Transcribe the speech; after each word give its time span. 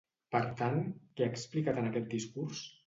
Per 0.35 0.39
tant, 0.61 0.81
què 1.21 1.29
ha 1.29 1.31
explicat 1.37 1.81
en 1.85 1.93
aquest 1.93 2.13
discurs? 2.19 2.69